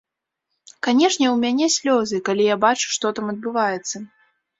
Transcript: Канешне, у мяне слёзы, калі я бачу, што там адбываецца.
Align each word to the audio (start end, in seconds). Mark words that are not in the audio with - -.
Канешне, 0.85 1.25
у 1.33 1.35
мяне 1.43 1.67
слёзы, 1.75 2.21
калі 2.31 2.47
я 2.47 2.55
бачу, 2.65 2.87
што 2.95 3.13
там 3.21 3.29
адбываецца. 3.35 3.97